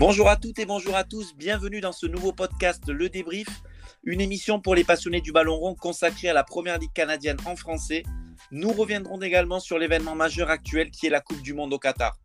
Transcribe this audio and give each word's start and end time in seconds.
Bonjour 0.00 0.30
à 0.30 0.36
toutes 0.36 0.58
et 0.58 0.64
bonjour 0.64 0.96
à 0.96 1.04
tous, 1.04 1.36
bienvenue 1.36 1.82
dans 1.82 1.92
ce 1.92 2.06
nouveau 2.06 2.32
podcast 2.32 2.88
Le 2.88 3.10
Débrief, 3.10 3.48
une 4.02 4.22
émission 4.22 4.58
pour 4.58 4.74
les 4.74 4.82
passionnés 4.82 5.20
du 5.20 5.30
ballon 5.30 5.56
rond 5.56 5.74
consacrée 5.74 6.30
à 6.30 6.32
la 6.32 6.42
Première 6.42 6.78
Ligue 6.78 6.94
canadienne 6.94 7.36
en 7.44 7.54
français. 7.54 8.04
Nous 8.50 8.72
reviendrons 8.72 9.20
également 9.20 9.60
sur 9.60 9.78
l'événement 9.78 10.14
majeur 10.14 10.48
actuel 10.48 10.90
qui 10.90 11.06
est 11.06 11.10
la 11.10 11.20
Coupe 11.20 11.42
du 11.42 11.52
Monde 11.52 11.74
au 11.74 11.78
Qatar. 11.78 12.16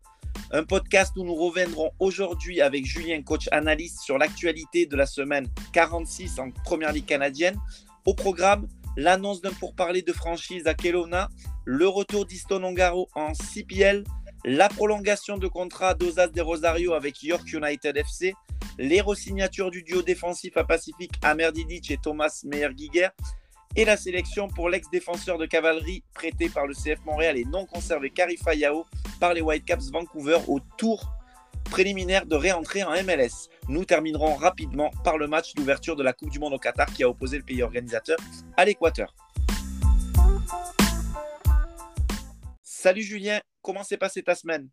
Un 0.52 0.64
podcast 0.64 1.18
où 1.18 1.26
nous 1.26 1.36
reviendrons 1.36 1.92
aujourd'hui 2.00 2.62
avec 2.62 2.86
Julien, 2.86 3.22
coach 3.22 3.50
analyste, 3.52 4.00
sur 4.00 4.18
l'actualité 4.18 4.86
de 4.86 4.96
la 4.96 5.06
semaine 5.06 5.50
46 5.74 6.40
en 6.40 6.52
Première 6.52 6.94
Ligue 6.94 7.06
canadienne. 7.06 7.60
Au 8.06 8.14
programme, 8.14 8.70
l'annonce 8.96 9.42
d'un 9.42 9.52
pourparler 9.52 10.02
de 10.02 10.14
franchise 10.14 10.66
à 10.66 10.76
Kelowna, 10.76 11.28
le 11.66 11.90
retour 11.90 12.26
d'Iston 12.26 12.64
Ongaro 12.64 13.10
en 13.16 13.34
CPL, 13.34 14.06
la 14.48 14.70
prolongation 14.70 15.40
de 15.40 15.48
contrat 15.48 15.96
d'Ozas 15.96 16.28
de 16.28 16.40
Rosario 16.40 16.94
avec 16.94 17.24
York 17.24 17.52
United 17.52 17.98
FC, 17.98 18.36
les 18.78 19.02
resignatures 19.02 19.72
du 19.72 19.82
duo 19.82 20.04
défensif 20.04 20.56
à 20.56 20.64
Pacifique 20.64 21.14
Amer 21.24 21.52
Didic 21.52 21.90
et 21.90 21.98
Thomas 21.98 22.42
Meyer-Giger, 22.46 23.08
et 23.76 23.86
la 23.86 23.98
sélection 23.98 24.48
pour 24.48 24.70
l'ex-défenseur 24.70 25.40
de 25.40 25.48
cavalerie 25.48 26.04
prêté 26.14 26.48
par 26.48 26.68
le 26.68 26.76
CF 26.76 27.04
Montréal 27.06 27.38
et 27.38 27.46
non 27.46 27.66
conservé 27.66 28.12
Karifa 28.12 28.54
Yao 28.54 28.86
par 29.20 29.34
les 29.34 29.42
Whitecaps 29.42 29.90
Vancouver 29.92 30.38
au 30.48 30.60
tour 30.78 31.12
préliminaire 31.72 32.28
de 32.28 32.36
réentrée 32.36 32.84
en 32.84 32.92
MLS. 33.04 33.50
Nous 33.68 33.84
terminerons 33.84 34.36
rapidement 34.36 34.92
par 35.04 35.18
le 35.18 35.28
match 35.28 35.56
d'ouverture 35.56 35.96
de 35.96 36.04
la 36.04 36.14
Coupe 36.14 36.30
du 36.30 36.38
Monde 36.38 36.54
au 36.54 36.60
Qatar 36.60 36.86
qui 36.94 37.04
a 37.04 37.10
opposé 37.10 37.38
le 37.38 37.44
pays 37.44 37.64
organisateur 37.64 38.18
à 38.56 38.64
l'Équateur. 38.64 39.16
Salut 42.62 43.02
Julien, 43.02 43.42
comment 43.66 43.84
s'est 43.84 43.98
passée 43.98 44.22
ta 44.22 44.36
semaine? 44.36 44.70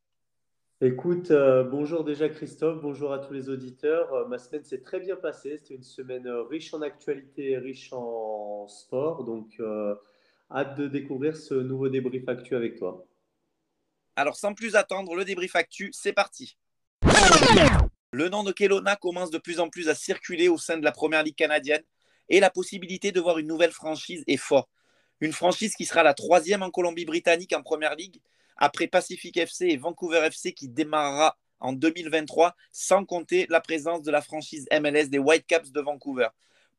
Écoute, 0.82 1.30
euh, 1.30 1.64
bonjour 1.64 2.04
déjà 2.04 2.28
Christophe, 2.28 2.82
bonjour 2.82 3.12
à 3.12 3.20
tous 3.20 3.32
les 3.32 3.48
auditeurs. 3.48 4.12
Euh, 4.12 4.26
ma 4.26 4.38
semaine 4.38 4.64
s'est 4.64 4.82
très 4.82 5.00
bien 5.00 5.16
passée. 5.16 5.56
C'était 5.56 5.74
une 5.74 5.82
semaine 5.82 6.26
euh, 6.26 6.42
riche 6.42 6.74
en 6.74 6.82
actualité, 6.82 7.56
riche 7.56 7.92
en 7.92 8.68
sport. 8.68 9.24
Donc, 9.24 9.60
hâte 10.50 10.76
de 10.76 10.88
découvrir 10.88 11.36
ce 11.36 11.54
nouveau 11.54 11.88
débrief 11.88 12.28
actu 12.28 12.54
avec 12.54 12.78
toi. 12.78 13.06
Alors, 14.16 14.36
sans 14.36 14.52
plus 14.52 14.76
attendre, 14.76 15.14
le 15.14 15.24
débrief 15.24 15.56
actu, 15.56 15.90
c'est 15.92 16.12
parti. 16.12 16.58
Le 18.12 18.28
nom 18.28 18.44
de 18.44 18.52
Kelowna 18.52 18.96
commence 18.96 19.30
de 19.30 19.38
plus 19.38 19.58
en 19.58 19.70
plus 19.70 19.88
à 19.88 19.94
circuler 19.94 20.48
au 20.48 20.58
sein 20.58 20.76
de 20.76 20.84
la 20.84 20.92
Première 20.92 21.22
Ligue 21.22 21.36
canadienne 21.36 21.82
et 22.28 22.40
la 22.40 22.50
possibilité 22.50 23.10
de 23.10 23.20
voir 23.20 23.38
une 23.38 23.46
nouvelle 23.46 23.72
franchise 23.72 24.22
est 24.26 24.36
forte. 24.36 24.68
Une 25.20 25.32
franchise 25.32 25.74
qui 25.76 25.86
sera 25.86 26.02
la 26.02 26.12
troisième 26.12 26.62
en 26.62 26.70
Colombie-Britannique 26.70 27.54
en 27.54 27.62
Première 27.62 27.94
Ligue 27.94 28.20
après 28.56 28.86
Pacific 28.86 29.36
FC 29.36 29.66
et 29.66 29.76
Vancouver 29.76 30.20
FC 30.24 30.52
qui 30.52 30.68
démarrera 30.68 31.36
en 31.60 31.72
2023, 31.72 32.54
sans 32.72 33.04
compter 33.04 33.46
la 33.48 33.60
présence 33.60 34.02
de 34.02 34.10
la 34.10 34.20
franchise 34.20 34.66
MLS 34.72 35.08
des 35.08 35.18
Whitecaps 35.18 35.70
de 35.70 35.80
Vancouver. 35.80 36.28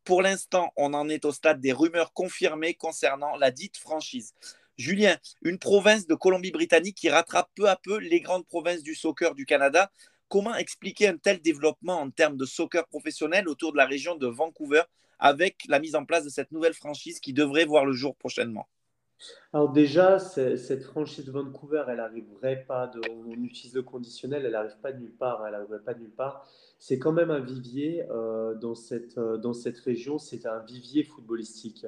Pour 0.04 0.22
l'instant, 0.22 0.72
on 0.76 0.94
en 0.94 1.08
est 1.08 1.24
au 1.24 1.32
stade 1.32 1.62
des 1.62 1.72
rumeurs 1.72 2.12
confirmées 2.12 2.74
concernant 2.74 3.38
la 3.38 3.52
dite 3.52 3.78
franchise. 3.78 4.34
Julien, 4.78 5.18
une 5.44 5.60
province 5.60 6.08
de 6.08 6.16
Colombie-Britannique 6.16 6.98
qui 6.98 7.10
rattrape 7.10 7.50
peu 7.56 7.70
à 7.70 7.78
peu 7.78 7.98
les 7.98 8.20
grandes 8.20 8.46
provinces 8.46 8.84
du 8.84 8.96
soccer 8.96 9.36
du 9.36 9.46
Canada. 9.46 9.92
Comment 10.28 10.56
expliquer 10.56 11.08
un 11.08 11.18
tel 11.18 11.42
développement 11.42 12.02
en 12.02 12.10
termes 12.10 12.38
de 12.38 12.46
soccer 12.46 12.86
professionnel 12.88 13.48
autour 13.48 13.72
de 13.72 13.78
la 13.78 13.86
région 13.86 14.16
de 14.16 14.28
Vancouver 14.28 14.82
avec 15.20 15.64
la 15.70 15.80
mise 15.80 15.96
en 15.96 16.06
place 16.06 16.26
de 16.26 16.30
cette 16.30 16.52
nouvelle 16.52 16.74
franchise 16.74 17.20
qui 17.20 17.32
devrait 17.32 17.66
voir 17.66 17.86
le 17.86 17.94
jour 17.94 18.16
prochainement? 18.18 18.68
Alors 19.54 19.72
déjà, 19.72 20.18
cette 20.18 20.84
franchise 20.84 21.26
de 21.26 21.32
Vancouver, 21.32 21.84
elle 21.88 21.98
n'arriverait 21.98 22.66
pas, 22.68 22.90
on 23.12 23.32
utilise 23.44 23.76
le 23.76 23.84
conditionnel, 23.84 24.46
elle 24.46 24.54
n'arrive 24.54 24.78
pas 24.82 24.92
de 24.92 25.06
part, 25.06 25.46
elle 25.46 25.52
n'arriverait 25.52 25.84
pas 25.84 25.94
de 25.94 26.00
nulle 26.00 26.16
part. 26.16 26.48
C'est 26.80 26.98
quand 26.98 27.12
même 27.12 27.30
un 27.30 27.40
vivier 27.40 28.04
euh, 28.10 28.56
dans, 28.56 28.74
cette, 28.74 29.18
euh, 29.20 29.38
dans 29.38 29.54
cette 29.54 29.78
région, 29.78 30.18
c'est 30.18 30.48
un 30.48 30.60
vivier 30.60 31.04
footballistique. 31.04 31.86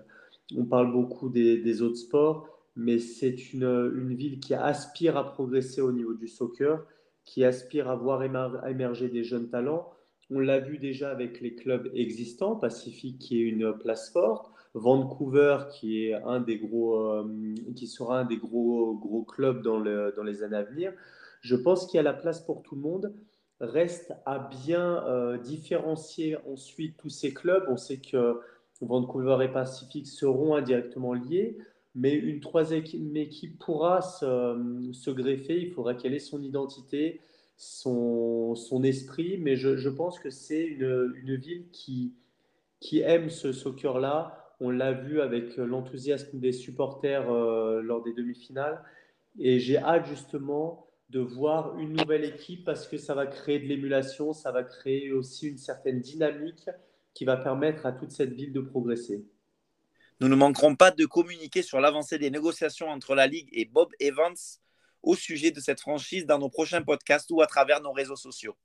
On 0.56 0.66
parle 0.66 0.92
beaucoup 0.92 1.30
des, 1.30 1.82
autres 1.82 1.98
sports, 1.98 2.48
mais 2.76 3.00
c'est 3.00 3.54
une, 3.54 3.64
une, 3.64 4.14
ville 4.14 4.40
qui 4.40 4.54
aspire 4.54 5.18
à 5.18 5.26
progresser 5.34 5.82
au 5.82 5.92
niveau 5.92 6.14
du 6.14 6.28
soccer, 6.28 6.86
qui 7.24 7.44
aspire 7.44 7.90
à 7.90 7.96
voir 7.96 8.22
émerger 8.24 9.10
des 9.10 9.24
jeunes 9.24 9.50
talents. 9.50 9.92
On 10.30 10.40
l'a 10.40 10.60
vu 10.60 10.78
déjà 10.78 11.10
avec 11.10 11.42
les 11.42 11.56
clubs 11.56 11.90
existants, 11.96 12.56
Pacifique 12.56 13.18
qui 13.18 13.40
est 13.40 13.44
une 13.44 13.74
place 13.74 14.12
forte, 14.12 14.52
Vancouver, 14.76 15.58
qui 15.72 16.06
est 16.06 16.14
un 16.14 16.42
des 16.42 16.58
gros, 16.60 17.00
euh, 17.00 17.56
qui 17.76 17.88
sera 17.88 18.20
un 18.20 18.26
des 18.26 18.38
gros, 18.38 18.94
gros 18.96 19.24
clubs 19.24 19.62
dans, 19.64 19.80
le, 19.80 20.14
dans 20.16 20.24
les 20.24 20.44
années 20.44 20.58
à 20.58 20.64
venir. 20.64 20.94
Je 21.40 21.56
pense 21.56 21.88
qu'il 21.88 21.96
y 21.96 22.00
a 22.00 22.04
la 22.04 22.14
place 22.14 22.42
pour 22.42 22.62
tout 22.62 22.76
le 22.76 22.82
monde. 22.82 23.14
Reste 23.62 24.14
à 24.26 24.38
bien 24.38 25.02
euh, 25.06 25.38
différencier 25.38 26.36
ensuite 26.46 26.98
tous 26.98 27.10
ces 27.10 27.34
clubs. 27.34 27.64
On 27.70 27.78
sait 27.78 27.98
que 27.98 28.42
Vancouver 28.82 29.38
et 29.46 29.48
Pacific 29.48 30.06
seront 30.08 30.56
indirectement 30.56 31.14
liés, 31.14 31.58
mais 31.96 32.14
une 32.14 32.42
troisième 32.42 32.84
équipe 33.16 33.58
pourra 33.58 34.02
se, 34.02 34.92
se 34.92 35.10
greffer. 35.10 35.62
Il 35.62 35.72
faudra 35.72 35.94
qu'elle 35.94 36.14
ait 36.14 36.20
son 36.20 36.44
identité, 36.44 37.22
son, 37.56 38.56
son 38.56 38.84
esprit, 38.84 39.38
mais 39.38 39.56
je, 39.56 39.78
je 39.78 39.88
pense 39.88 40.20
que 40.20 40.30
c'est 40.30 40.66
une, 40.66 41.14
une 41.16 41.36
ville 41.36 41.70
qui, 41.72 42.14
qui 42.82 43.00
aime 43.00 43.30
ce 43.30 43.54
soccer-là, 43.54 44.45
on 44.60 44.70
l'a 44.70 44.94
vu 44.94 45.22
avec 45.22 45.58
l'enthousiasme 45.58 46.40
des 46.40 46.52
supporters 46.52 47.30
euh, 47.30 47.82
lors 47.82 48.04
des 48.04 48.14
demi-finales. 48.14 48.84
Et 49.38 49.60
j'ai 49.60 49.78
hâte 49.78 50.08
justement 50.08 50.88
de 51.10 51.20
voir 51.20 51.78
une 51.78 51.94
nouvelle 51.94 52.26
équipe 52.26 52.66
parce 52.66 52.88
que 52.88 52.98
ça 52.98 53.14
va 53.14 53.28
créer 53.28 53.60
de 53.60 53.66
l'émulation, 53.66 54.34
ça 54.34 54.52
va 54.52 54.64
créer 54.64 55.12
aussi 55.12 55.50
une 55.50 55.58
certaine 55.58 56.02
dynamique 56.02 56.70
qui 57.14 57.26
va 57.26 57.38
permettre 57.38 57.86
à 57.86 57.92
toute 57.92 58.12
cette 58.12 58.34
ville 58.34 58.54
de 58.54 58.62
progresser. 58.62 59.26
Nous 60.22 60.30
ne 60.30 60.36
manquerons 60.36 60.76
pas 60.76 60.92
de 60.92 61.06
communiquer 61.06 61.62
sur 61.62 61.80
l'avancée 61.82 62.18
des 62.18 62.32
négociations 62.32 62.88
entre 62.88 63.16
la 63.16 63.28
Ligue 63.28 63.50
et 63.52 63.66
Bob 63.66 63.90
Evans 64.00 64.36
au 65.04 65.16
sujet 65.16 65.52
de 65.52 65.60
cette 65.60 65.82
franchise 65.82 66.26
dans 66.26 66.40
nos 66.40 66.50
prochains 66.50 66.82
podcasts 66.82 67.30
ou 67.32 67.42
à 67.42 67.48
travers 67.48 67.82
nos 67.82 67.92
réseaux 67.92 68.16
sociaux. 68.16 68.56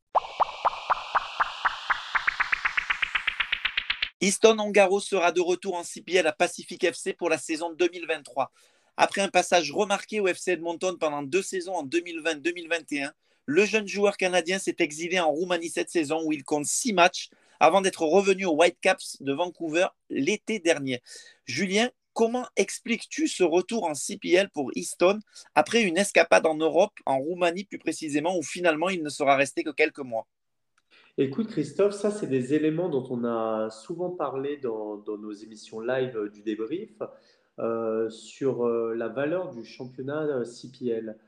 Easton 4.22 4.58
Ongaro 4.58 5.00
sera 5.00 5.32
de 5.32 5.40
retour 5.40 5.76
en 5.76 5.82
CPL 5.82 6.26
à 6.26 6.32
Pacific 6.32 6.84
FC 6.84 7.14
pour 7.14 7.30
la 7.30 7.38
saison 7.38 7.72
2023. 7.72 8.52
Après 8.98 9.22
un 9.22 9.30
passage 9.30 9.72
remarqué 9.72 10.20
au 10.20 10.28
FC 10.28 10.50
Edmonton 10.50 10.98
pendant 10.98 11.22
deux 11.22 11.40
saisons 11.40 11.72
en 11.72 11.86
2020-2021, 11.86 13.12
le 13.46 13.64
jeune 13.64 13.88
joueur 13.88 14.18
canadien 14.18 14.58
s'est 14.58 14.76
exilé 14.80 15.18
en 15.20 15.30
Roumanie 15.30 15.70
cette 15.70 15.88
saison 15.88 16.22
où 16.22 16.32
il 16.32 16.44
compte 16.44 16.66
six 16.66 16.92
matchs 16.92 17.30
avant 17.60 17.80
d'être 17.80 18.02
revenu 18.02 18.44
aux 18.44 18.56
Whitecaps 18.56 19.22
de 19.22 19.32
Vancouver 19.32 19.86
l'été 20.10 20.58
dernier. 20.58 21.00
Julien, 21.46 21.88
comment 22.12 22.46
expliques-tu 22.56 23.26
ce 23.26 23.42
retour 23.42 23.84
en 23.84 23.94
CPL 23.94 24.50
pour 24.50 24.70
Easton 24.74 25.20
après 25.54 25.80
une 25.80 25.96
escapade 25.96 26.44
en 26.44 26.56
Europe, 26.56 26.92
en 27.06 27.16
Roumanie 27.16 27.64
plus 27.64 27.78
précisément, 27.78 28.36
où 28.36 28.42
finalement 28.42 28.90
il 28.90 29.02
ne 29.02 29.08
sera 29.08 29.36
resté 29.36 29.64
que 29.64 29.70
quelques 29.70 30.00
mois? 30.00 30.26
Écoute, 31.18 31.48
Christophe, 31.48 31.92
ça, 31.92 32.10
c'est 32.10 32.28
des 32.28 32.54
éléments 32.54 32.88
dont 32.88 33.04
on 33.10 33.24
a 33.24 33.68
souvent 33.70 34.10
parlé 34.10 34.58
dans, 34.58 35.02
nos 35.06 35.32
émissions 35.32 35.80
live 35.80 36.16
euh, 36.16 36.28
du 36.28 36.42
débrief 36.42 37.02
euh, 37.58 38.08
sur 38.10 38.64
euh, 38.64 38.94
la 38.94 39.08
valeur 39.08 39.50
du 39.50 39.64
championnat 39.64 40.44
CPL. 40.44 41.18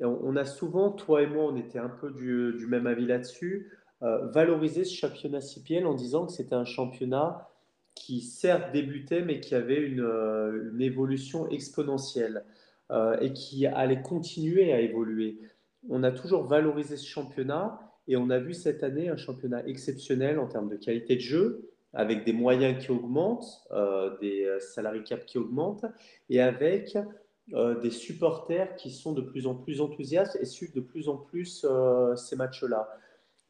on, 0.00 0.36
a 0.36 0.44
souvent, 0.44 0.90
toi 0.90 1.22
et 1.22 1.26
moi, 1.26 1.44
on 1.44 1.56
était 1.56 1.78
un 1.78 1.88
peu 1.88 2.10
du, 2.10 2.66
même 2.66 2.86
avis 2.86 3.06
là-dessus, 3.06 3.72
valorisé 4.00 4.84
ce 4.84 4.94
championnat 4.94 5.40
CPL 5.40 5.86
en 5.86 5.94
disant 5.94 6.26
que 6.26 6.32
c'était 6.32 6.54
un 6.54 6.64
championnat 6.64 7.48
qui 7.94 8.20
certes 8.20 8.72
débutait, 8.72 9.22
mais 9.22 9.40
qui 9.40 9.56
avait 9.56 9.80
une 9.80 10.80
évolution 10.80 11.48
exponentielle 11.48 12.44
et 13.20 13.32
qui 13.32 13.66
allait 13.66 14.00
continuer 14.02 14.72
à 14.72 14.80
évoluer. 14.80 15.40
On 15.88 16.04
a 16.04 16.12
toujours 16.12 16.44
valorisé 16.44 16.96
ce 16.96 17.08
championnat 17.08 17.87
et 18.08 18.16
on 18.16 18.30
a 18.30 18.38
vu 18.38 18.54
cette 18.54 18.82
année 18.82 19.08
un 19.08 19.16
championnat 19.16 19.64
exceptionnel 19.66 20.38
en 20.38 20.48
termes 20.48 20.70
de 20.70 20.76
qualité 20.76 21.16
de 21.16 21.20
jeu, 21.20 21.70
avec 21.92 22.24
des 22.24 22.32
moyens 22.32 22.82
qui 22.82 22.90
augmentent, 22.90 23.66
euh, 23.70 24.16
des 24.18 24.44
euh, 24.44 24.58
salariés 24.60 25.02
cap 25.02 25.24
qui 25.26 25.38
augmentent, 25.38 25.84
et 26.30 26.40
avec 26.40 26.98
euh, 27.52 27.78
des 27.80 27.90
supporters 27.90 28.74
qui 28.76 28.90
sont 28.90 29.12
de 29.12 29.20
plus 29.20 29.46
en 29.46 29.54
plus 29.54 29.80
enthousiastes 29.80 30.38
et 30.40 30.46
suivent 30.46 30.74
de 30.74 30.80
plus 30.80 31.08
en 31.08 31.16
plus 31.16 31.66
ces 32.16 32.36
matchs-là. 32.36 32.88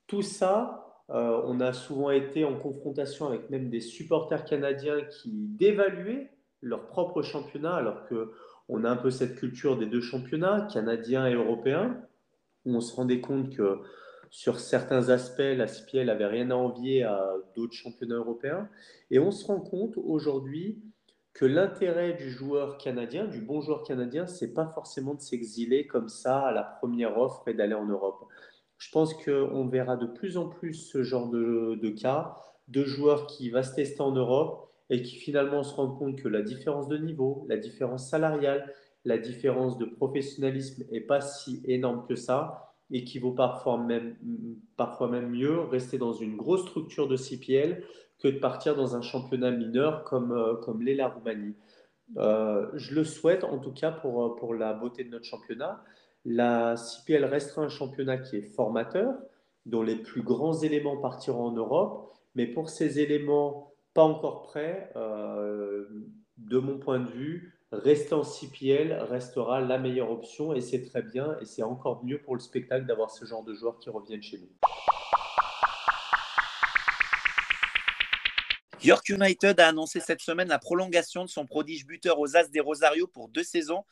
Tout 0.06 0.22
ça, 0.22 0.84
on 1.08 1.60
a 1.60 1.72
souvent 1.72 2.10
été 2.10 2.44
en 2.44 2.56
confrontation 2.56 3.26
avec 3.26 3.50
même 3.50 3.70
des 3.70 3.80
supporters 3.80 4.44
canadiens 4.44 5.02
qui 5.02 5.30
dévaluaient 5.32 6.30
leur 6.60 6.86
propre 6.86 7.22
championnat, 7.22 7.74
alors 7.74 8.06
que 8.06 8.32
on 8.68 8.84
a 8.84 8.90
un 8.90 8.96
peu 8.96 9.10
cette 9.10 9.36
culture 9.36 9.78
des 9.78 9.86
deux 9.86 10.00
championnats, 10.00 10.68
canadiens 10.72 11.26
et 11.26 11.34
européens, 11.34 11.98
où 12.64 12.76
on 12.76 12.80
se 12.80 12.94
rendait 12.94 13.20
compte 13.20 13.54
que 13.54 13.80
sur 14.30 14.60
certains 14.60 15.08
aspects, 15.08 15.38
la 15.38 15.66
CPL 15.66 16.06
n'avait 16.06 16.26
rien 16.26 16.50
à 16.50 16.54
envier 16.54 17.02
à 17.02 17.32
d'autres 17.56 17.72
championnats 17.72 18.16
européens. 18.16 18.68
Et 19.10 19.18
on 19.18 19.30
se 19.30 19.46
rend 19.46 19.60
compte 19.60 19.96
aujourd'hui 19.96 20.82
que 21.32 21.44
l'intérêt 21.44 22.14
du 22.14 22.30
joueur 22.30 22.78
canadien, 22.78 23.26
du 23.26 23.40
bon 23.40 23.60
joueur 23.60 23.84
canadien, 23.84 24.26
c'est 24.26 24.54
pas 24.54 24.66
forcément 24.74 25.14
de 25.14 25.20
s'exiler 25.20 25.86
comme 25.86 26.08
ça 26.08 26.40
à 26.40 26.52
la 26.52 26.62
première 26.62 27.16
offre 27.16 27.46
et 27.46 27.54
d'aller 27.54 27.74
en 27.74 27.86
Europe. 27.86 28.26
Je 28.76 28.90
pense 28.90 29.14
qu'on 29.14 29.66
verra 29.66 29.96
de 29.96 30.06
plus 30.06 30.36
en 30.36 30.48
plus 30.48 30.74
ce 30.74 31.02
genre 31.02 31.28
de, 31.28 31.88
cas, 31.90 32.36
de 32.68 32.84
joueurs 32.84 33.26
qui 33.26 33.50
vont 33.50 33.62
se 33.62 33.74
tester 33.74 34.00
en 34.00 34.12
Europe 34.12 34.72
et 34.90 35.02
qui 35.02 35.16
finalement 35.16 35.62
se 35.62 35.74
rendent 35.74 35.98
compte 35.98 36.16
que 36.16 36.28
la 36.28 36.42
différence 36.42 36.88
de 36.88 36.96
niveau, 36.96 37.46
la 37.48 37.56
différence 37.56 38.08
salariale, 38.08 38.72
la 39.04 39.18
différence 39.18 39.78
de 39.78 39.84
professionnalisme 39.84 40.84
n'est 40.90 41.00
pas 41.00 41.20
si 41.20 41.62
énorme 41.66 42.06
que 42.08 42.16
ça 42.16 42.67
et 42.90 43.04
qui 43.04 43.18
vaut 43.18 43.32
parfois 43.32 43.78
même, 43.78 44.16
parfois 44.76 45.08
même 45.08 45.30
mieux 45.30 45.60
rester 45.60 45.98
dans 45.98 46.12
une 46.12 46.36
grosse 46.36 46.62
structure 46.62 47.08
de 47.08 47.16
CPL 47.16 47.84
que 48.18 48.28
de 48.28 48.38
partir 48.38 48.74
dans 48.76 48.96
un 48.96 49.02
championnat 49.02 49.50
mineur 49.50 50.04
comme, 50.04 50.32
euh, 50.32 50.54
comme 50.56 50.82
l'est 50.82 50.94
la 50.94 51.08
Roumanie. 51.08 51.54
Euh, 52.16 52.66
je 52.74 52.94
le 52.94 53.04
souhaite 53.04 53.44
en 53.44 53.58
tout 53.58 53.72
cas 53.72 53.92
pour, 53.92 54.24
euh, 54.24 54.36
pour 54.36 54.54
la 54.54 54.72
beauté 54.72 55.04
de 55.04 55.10
notre 55.10 55.26
championnat. 55.26 55.84
La 56.24 56.76
CPL 56.76 57.24
restera 57.24 57.62
un 57.62 57.68
championnat 57.68 58.18
qui 58.18 58.36
est 58.36 58.54
formateur, 58.54 59.14
dont 59.66 59.82
les 59.82 59.96
plus 59.96 60.22
grands 60.22 60.58
éléments 60.60 60.96
partiront 60.96 61.44
en 61.44 61.52
Europe, 61.52 62.12
mais 62.34 62.46
pour 62.46 62.70
ces 62.70 63.00
éléments 63.00 63.72
pas 63.94 64.02
encore 64.02 64.42
prêts, 64.42 64.92
de 64.94 66.58
mon 66.58 66.78
point 66.78 67.00
de 67.00 67.08
vue, 67.08 67.57
rester 67.72 68.14
en 68.14 68.22
CPL 68.22 68.92
restera 69.10 69.60
la 69.60 69.78
meilleure 69.78 70.10
option 70.10 70.54
et 70.54 70.60
c'est 70.60 70.82
très 70.82 71.02
bien 71.02 71.36
et 71.40 71.44
c'est 71.44 71.62
encore 71.62 72.04
mieux 72.04 72.20
pour 72.20 72.34
le 72.34 72.40
spectacle 72.40 72.86
d'avoir 72.86 73.10
ce 73.10 73.24
genre 73.24 73.44
de 73.44 73.54
joueurs 73.54 73.78
qui 73.78 73.90
reviennent 73.90 74.22
chez 74.22 74.38
nous. 74.38 74.48
York 78.82 79.08
United 79.08 79.58
a 79.58 79.68
annoncé 79.68 80.00
cette 80.00 80.20
semaine 80.20 80.48
la 80.48 80.58
prolongation 80.58 81.24
de 81.24 81.28
son 81.28 81.46
prodige 81.46 81.84
buteur 81.84 82.18
aux 82.20 82.36
As 82.36 82.48
des 82.48 82.60
Rosario 82.60 83.06
pour 83.06 83.28
deux 83.28 83.42
saisons. 83.42 83.84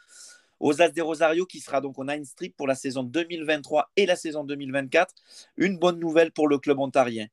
Aux 0.61 0.81
As 0.81 0.89
des 0.89 1.01
Rosario 1.03 1.45
qui 1.45 1.61
sera 1.61 1.81
donc 1.81 1.99
au 1.99 2.05
Nine 2.05 2.25
Strip 2.25 2.57
pour 2.57 2.67
la 2.67 2.77
saison 2.77 3.03
2023 3.03 3.91
et 3.97 4.07
la 4.07 4.17
saison 4.17 4.45
2024. 4.45 5.13
Une 5.57 5.77
bonne 5.77 5.99
nouvelle 5.99 6.31
pour 6.31 6.49
le 6.49 6.59
club 6.59 6.79
ontarien. 6.79 7.27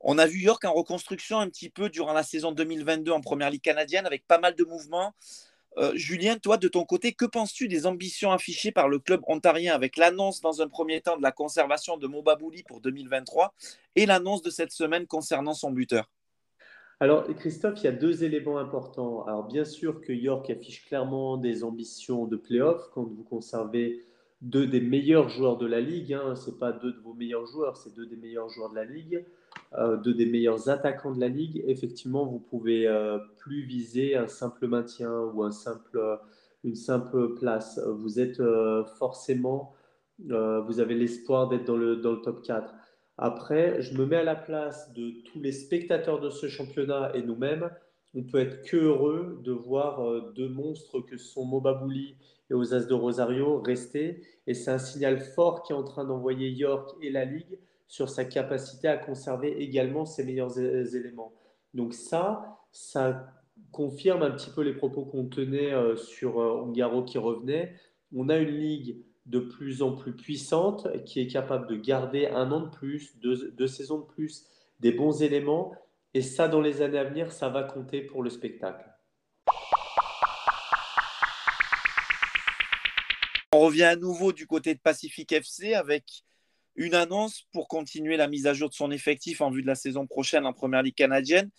On 0.00 0.18
a 0.18 0.26
vu 0.26 0.40
York 0.40 0.64
en 0.64 0.72
reconstruction 0.72 1.38
un 1.38 1.48
petit 1.48 1.70
peu 1.70 1.88
durant 1.88 2.12
la 2.12 2.22
saison 2.22 2.52
2022 2.52 3.12
en 3.12 3.20
Première 3.20 3.50
Ligue 3.50 3.62
canadienne 3.62 4.06
avec 4.06 4.26
pas 4.26 4.38
mal 4.38 4.54
de 4.54 4.64
mouvements. 4.64 5.14
Euh, 5.78 5.92
Julien, 5.94 6.38
toi, 6.38 6.56
de 6.56 6.68
ton 6.68 6.84
côté, 6.84 7.12
que 7.12 7.26
penses-tu 7.26 7.68
des 7.68 7.86
ambitions 7.86 8.32
affichées 8.32 8.72
par 8.72 8.88
le 8.88 8.98
club 8.98 9.20
ontarien 9.26 9.74
avec 9.74 9.96
l'annonce 9.96 10.40
dans 10.40 10.62
un 10.62 10.68
premier 10.68 11.02
temps 11.02 11.18
de 11.18 11.22
la 11.22 11.32
conservation 11.32 11.98
de 11.98 12.06
Mobabouli 12.06 12.62
pour 12.62 12.80
2023 12.80 13.54
et 13.94 14.06
l'annonce 14.06 14.42
de 14.42 14.50
cette 14.50 14.72
semaine 14.72 15.06
concernant 15.06 15.52
son 15.52 15.70
buteur? 15.70 16.10
Alors, 16.98 17.26
Christophe, 17.36 17.80
il 17.80 17.84
y 17.84 17.88
a 17.88 17.92
deux 17.92 18.24
éléments 18.24 18.56
importants. 18.56 19.26
Alors, 19.26 19.44
bien 19.44 19.66
sûr 19.66 20.00
que 20.00 20.12
York 20.12 20.48
affiche 20.48 20.86
clairement 20.86 21.36
des 21.36 21.62
ambitions 21.62 22.24
de 22.24 22.36
playoff 22.36 22.88
quand 22.94 23.04
vous 23.04 23.24
conservez 23.24 24.02
deux 24.40 24.66
des 24.66 24.80
meilleurs 24.80 25.28
joueurs 25.28 25.58
de 25.58 25.66
la 25.66 25.80
ligue. 25.80 26.14
Hein. 26.14 26.36
Ce 26.36 26.50
n'est 26.50 26.56
pas 26.56 26.72
deux 26.72 26.92
de 26.92 27.00
vos 27.00 27.12
meilleurs 27.12 27.44
joueurs, 27.44 27.76
c'est 27.76 27.94
deux 27.94 28.06
des 28.06 28.16
meilleurs 28.16 28.48
joueurs 28.48 28.70
de 28.70 28.76
la 28.76 28.84
ligue. 28.84 29.26
Euh, 29.78 29.96
deux 29.96 30.14
des 30.14 30.26
meilleurs 30.26 30.70
attaquants 30.70 31.12
de 31.12 31.20
la 31.20 31.28
ligue, 31.28 31.62
effectivement, 31.66 32.24
vous 32.24 32.38
pouvez 32.38 32.86
euh, 32.86 33.18
plus 33.36 33.62
viser 33.62 34.16
un 34.16 34.26
simple 34.26 34.68
maintien 34.68 35.12
ou 35.34 35.42
un 35.42 35.50
simple, 35.50 36.18
une 36.64 36.76
simple 36.76 37.34
place. 37.34 37.78
Vous 37.98 38.18
êtes 38.18 38.40
euh, 38.40 38.84
forcément, 38.98 39.74
vous 40.18 40.80
avez 40.80 40.94
l'espoir 40.94 41.48
d'être 41.48 41.64
dans 41.64 41.76
le, 41.76 41.96
dans 41.96 42.12
le 42.12 42.22
top 42.22 42.42
4. 42.42 42.72
Après, 43.18 43.82
je 43.82 43.96
me 43.98 44.06
mets 44.06 44.16
à 44.16 44.24
la 44.24 44.36
place 44.36 44.92
de 44.94 45.10
tous 45.24 45.40
les 45.40 45.52
spectateurs 45.52 46.20
de 46.20 46.30
ce 46.30 46.48
championnat 46.48 47.14
et 47.14 47.22
nous-mêmes. 47.22 47.70
On 48.14 48.22
peut 48.22 48.38
être 48.38 48.62
que 48.62 48.76
heureux 48.78 49.40
de 49.44 49.52
voir 49.52 50.32
deux 50.32 50.48
monstres 50.48 51.00
que 51.00 51.18
sont 51.18 51.44
Mobabouli 51.44 52.16
et 52.48 52.54
aux 52.54 52.72
As 52.72 52.86
de 52.86 52.94
Rosario 52.94 53.60
rester. 53.60 54.22
Et 54.46 54.54
c'est 54.54 54.70
un 54.70 54.78
signal 54.78 55.20
fort 55.20 55.62
qui 55.62 55.72
est 55.72 55.76
en 55.76 55.84
train 55.84 56.04
d'envoyer 56.04 56.48
York 56.50 56.96
et 57.02 57.10
la 57.10 57.26
Ligue 57.26 57.58
sur 57.88 58.08
sa 58.08 58.24
capacité 58.24 58.88
à 58.88 58.96
conserver 58.96 59.62
également 59.62 60.04
ses 60.04 60.24
meilleurs 60.24 60.58
éléments. 60.58 61.32
Donc 61.74 61.94
ça, 61.94 62.58
ça 62.72 63.32
confirme 63.72 64.22
un 64.22 64.30
petit 64.30 64.50
peu 64.50 64.62
les 64.62 64.74
propos 64.74 65.04
qu'on 65.04 65.26
tenait 65.26 65.72
euh, 65.72 65.96
sur 65.96 66.40
euh, 66.40 66.62
Ongaro 66.62 67.04
qui 67.04 67.18
revenait. 67.18 67.74
On 68.14 68.28
a 68.28 68.36
une 68.36 68.56
ligue 68.56 69.04
de 69.26 69.40
plus 69.40 69.82
en 69.82 69.92
plus 69.92 70.14
puissante 70.14 70.88
qui 71.04 71.20
est 71.20 71.26
capable 71.26 71.66
de 71.66 71.76
garder 71.76 72.26
un 72.26 72.52
an 72.52 72.60
de 72.60 72.70
plus, 72.70 73.18
deux, 73.18 73.66
saisons 73.66 73.98
de 73.98 74.04
plus, 74.04 74.46
des 74.80 74.92
bons 74.92 75.22
éléments. 75.22 75.72
Et 76.14 76.22
ça, 76.22 76.48
dans 76.48 76.60
les 76.60 76.80
années 76.80 76.98
à 76.98 77.04
venir, 77.04 77.32
ça 77.32 77.48
va 77.48 77.64
compter 77.64 78.02
pour 78.02 78.22
le 78.22 78.30
spectacle. 78.30 78.88
On 83.52 83.60
revient 83.60 83.84
à 83.84 83.96
nouveau 83.96 84.32
du 84.32 84.46
côté 84.46 84.74
de 84.74 84.80
Pacific 84.80 85.32
FC 85.32 85.74
avec 85.74 86.22
une 86.76 86.94
annonce 86.94 87.46
pour 87.52 87.68
continuer 87.68 88.16
la 88.16 88.28
mise 88.28 88.46
à 88.46 88.54
jour 88.54 88.68
de 88.68 88.74
son 88.74 88.90
effectif 88.90 89.40
en 89.40 89.50
vue 89.50 89.62
de 89.62 89.66
la 89.66 89.74
saison 89.74 90.06
prochaine 90.06 90.46
en 90.46 90.52
Première 90.52 90.82
Ligue 90.82 90.94
canadienne. 90.94 91.50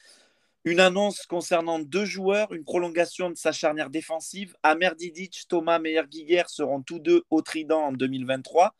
Une 0.64 0.80
annonce 0.80 1.26
concernant 1.26 1.80
deux 1.80 2.06
joueurs, 2.06 2.54
une 2.54 2.64
prolongation 2.64 3.30
de 3.30 3.36
sa 3.36 3.52
charnière 3.52 3.90
défensive. 3.90 4.56
Amer 4.64 4.96
Didic, 4.96 5.46
Thomas 5.48 5.80
Meyer-Guiguer 5.80 6.44
seront 6.48 6.82
tous 6.82 7.00
deux 7.00 7.24
au 7.30 7.42
Trident 7.42 7.82
en 7.82 7.92
2023. 7.94 8.76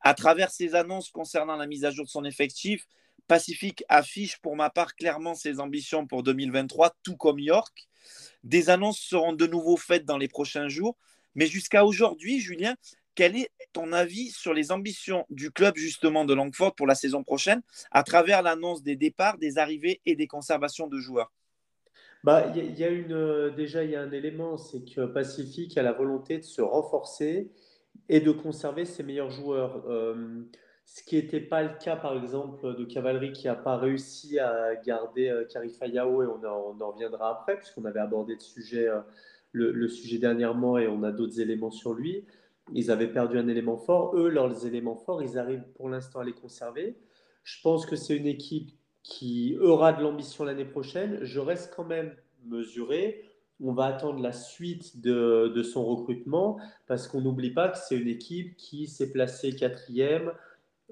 À 0.00 0.14
travers 0.14 0.50
ces 0.50 0.74
annonces 0.74 1.10
concernant 1.10 1.56
la 1.56 1.66
mise 1.66 1.84
à 1.84 1.90
jour 1.90 2.04
de 2.04 2.10
son 2.10 2.24
effectif, 2.24 2.86
Pacific 3.26 3.84
affiche 3.88 4.38
pour 4.38 4.56
ma 4.56 4.70
part 4.70 4.94
clairement 4.94 5.34
ses 5.34 5.60
ambitions 5.60 6.06
pour 6.06 6.22
2023, 6.22 6.96
tout 7.02 7.16
comme 7.16 7.38
York. 7.38 7.88
Des 8.44 8.70
annonces 8.70 8.98
seront 8.98 9.32
de 9.32 9.46
nouveau 9.46 9.76
faites 9.76 10.04
dans 10.04 10.18
les 10.18 10.28
prochains 10.28 10.68
jours. 10.68 10.96
Mais 11.34 11.46
jusqu'à 11.46 11.84
aujourd'hui, 11.84 12.40
Julien, 12.40 12.76
quel 13.14 13.36
est 13.36 13.50
ton 13.72 13.92
avis 13.92 14.30
sur 14.30 14.54
les 14.54 14.72
ambitions 14.72 15.26
du 15.30 15.50
club 15.50 15.76
justement 15.76 16.24
de 16.24 16.34
Langford 16.34 16.74
pour 16.74 16.86
la 16.86 16.94
saison 16.94 17.22
prochaine 17.22 17.62
à 17.90 18.02
travers 18.02 18.42
l'annonce 18.42 18.82
des 18.82 18.96
départs, 18.96 19.38
des 19.38 19.58
arrivées 19.58 20.00
et 20.06 20.16
des 20.16 20.26
conservations 20.26 20.86
de 20.86 20.98
joueurs? 20.98 21.32
Bah, 22.24 22.52
il 22.54 22.78
y, 22.78 22.84
a 22.84 22.88
une, 22.88 23.12
euh, 23.12 23.50
déjà, 23.50 23.82
il 23.82 23.90
y 23.90 23.96
a 23.96 24.00
un 24.00 24.12
élément, 24.12 24.56
c'est 24.56 24.84
que 24.84 25.06
Pacific 25.06 25.76
a 25.76 25.82
la 25.82 25.92
volonté 25.92 26.38
de 26.38 26.44
se 26.44 26.62
renforcer 26.62 27.50
et 28.08 28.20
de 28.20 28.30
conserver 28.30 28.84
ses 28.84 29.02
meilleurs 29.02 29.30
joueurs. 29.30 29.84
Euh, 29.88 30.44
ce 30.84 31.02
qui 31.02 31.16
n'était 31.16 31.40
pas 31.40 31.62
le 31.62 31.70
cas, 31.82 31.96
par 31.96 32.16
exemple, 32.22 32.76
de 32.76 32.84
Cavalerie 32.84 33.32
qui 33.32 33.46
n'a 33.46 33.56
pas 33.56 33.76
réussi 33.76 34.38
à 34.38 34.76
garder 34.76 35.30
euh, 35.30 35.44
Carifayao, 35.46 36.22
et 36.22 36.26
on 36.26 36.44
en, 36.46 36.92
reviendra 36.92 37.30
après, 37.30 37.56
puisqu'on 37.56 37.84
avait 37.86 38.00
abordé 38.00 38.34
le 38.34 38.40
sujet, 38.40 38.88
le, 39.50 39.72
le, 39.72 39.88
sujet 39.88 40.18
dernièrement 40.18 40.78
et 40.78 40.86
on 40.86 41.02
a 41.02 41.10
d'autres 41.10 41.40
éléments 41.40 41.72
sur 41.72 41.92
lui. 41.92 42.24
Ils 42.74 42.90
avaient 42.90 43.12
perdu 43.12 43.38
un 43.38 43.48
élément 43.48 43.76
fort. 43.76 44.16
Eux, 44.16 44.28
leurs 44.28 44.66
éléments 44.66 44.96
forts, 44.96 45.22
ils 45.22 45.38
arrivent 45.38 45.66
pour 45.74 45.88
l'instant 45.88 46.20
à 46.20 46.24
les 46.24 46.32
conserver. 46.32 46.96
Je 47.44 47.60
pense 47.62 47.86
que 47.86 47.96
c'est 47.96 48.16
une 48.16 48.26
équipe 48.26 48.70
qui 49.02 49.56
aura 49.60 49.92
de 49.92 50.02
l'ambition 50.02 50.44
l'année 50.44 50.64
prochaine. 50.64 51.18
Je 51.22 51.40
reste 51.40 51.72
quand 51.74 51.84
même 51.84 52.14
mesuré. 52.44 53.24
On 53.60 53.72
va 53.72 53.86
attendre 53.86 54.20
la 54.20 54.32
suite 54.32 55.00
de, 55.00 55.62
son 55.62 55.84
recrutement 55.84 56.58
parce 56.86 57.06
qu'on 57.06 57.20
n'oublie 57.20 57.50
pas 57.50 57.68
que 57.68 57.78
c'est 57.78 57.96
une 57.96 58.08
équipe 58.08 58.56
qui 58.56 58.86
s'est 58.86 59.12
placée 59.12 59.54
quatrième, 59.54 60.32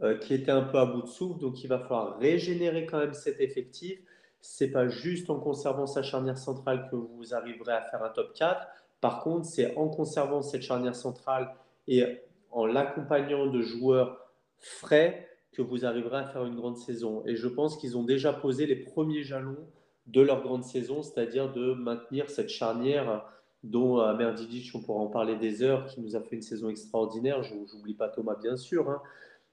euh, 0.03 0.17
qui 0.19 0.35
était 0.35 0.53
un 0.53 0.63
peu 0.63 0.79
à 0.79 0.87
bout 0.87 1.03
de 1.03 1.09
souffle. 1.09 1.41
Donc 1.41 1.63
il 1.65 1.69
va 1.69 1.79
falloir 1.79 2.19
régénérer 2.19 2.87
quand 2.87 2.99
même 2.99 3.15
cet 3.15 3.41
effectif. 3.41 3.99
C'est 4.41 4.71
pas 4.71 4.89
juste 4.89 5.31
en 5.31 5.39
conservant 5.39 5.87
sa 5.87 6.03
charnière 6.03 6.39
centrale 6.39 6.89
que 6.91 6.97
vous 6.97 7.35
arriverez 7.35 7.73
à 7.73 7.83
faire 7.83 8.03
un 8.03 8.11
top 8.11 8.33
4. 8.35 8.67
Par 9.01 9.23
contre, 9.23 9.47
c'est 9.47 9.77
en 9.77 9.89
conservant 9.89 10.43
cette 10.43 10.63
charnière 10.63 10.97
centrale 10.97 11.55
et 11.90 12.04
en 12.52 12.66
l'accompagnant 12.66 13.47
de 13.47 13.61
joueurs 13.61 14.30
frais 14.59 15.28
que 15.52 15.61
vous 15.61 15.85
arriverez 15.85 16.18
à 16.18 16.25
faire 16.25 16.47
une 16.47 16.54
grande 16.54 16.78
saison. 16.78 17.23
Et 17.26 17.35
je 17.35 17.49
pense 17.49 17.76
qu'ils 17.76 17.99
ont 17.99 18.04
déjà 18.04 18.32
posé 18.32 18.64
les 18.64 18.76
premiers 18.76 19.25
jalons 19.25 19.59
de 20.06 20.20
leur 20.20 20.42
grande 20.42 20.64
saison, 20.64 21.02
c'est-à-dire 21.02 21.52
de 21.52 21.75
maintenir 21.75 22.30
cette 22.30 22.49
charnière 22.49 23.25
dont 23.64 23.99
à 23.99 24.16
euh, 24.18 24.32
Didic, 24.32 24.70
on 24.75 24.80
pourra 24.80 25.00
en 25.00 25.09
parler 25.09 25.37
des 25.37 25.62
heures, 25.62 25.87
qui 25.87 26.00
nous 26.00 26.16
a 26.16 26.20
fait 26.20 26.37
une 26.37 26.42
saison 26.42 26.70
extraordinaire. 26.70 27.42
Je 27.42 27.54
n'oublie 27.54 27.94
pas 27.94 28.09
Thomas, 28.09 28.37
bien 28.37 28.56
sûr, 28.56 28.88
hein. 28.88 29.02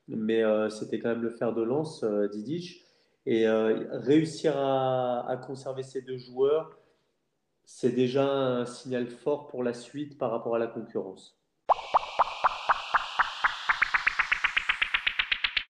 mais 0.07 0.43
euh, 0.43 0.69
c'était 0.69 0.99
quand 0.99 1.09
même 1.09 1.23
le 1.23 1.31
fer 1.31 1.53
de 1.53 1.63
lance, 1.63 2.03
euh, 2.03 2.27
Didic. 2.27 2.83
Et 3.29 3.45
réussir 3.45 4.55
à, 4.55 5.29
à, 5.29 5.35
conserver 5.35 5.83
ces 5.83 6.01
deux 6.01 6.17
joueurs, 6.17 6.79
c'est 7.65 7.91
déjà 7.91 8.25
un 8.25 8.65
signal 8.65 9.07
fort 9.07 9.47
pour 9.47 9.65
la 9.65 9.73
suite 9.73 10.17
par 10.17 10.31
rapport 10.31 10.55
à 10.55 10.59
la 10.59 10.67
concurrence. 10.67 11.37